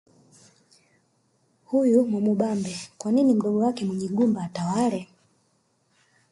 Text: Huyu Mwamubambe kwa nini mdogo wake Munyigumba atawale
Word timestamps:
Huyu 1.65 2.07
Mwamubambe 2.07 2.75
kwa 2.97 3.11
nini 3.11 3.33
mdogo 3.33 3.57
wake 3.59 3.85
Munyigumba 3.85 4.41
atawale 4.43 5.07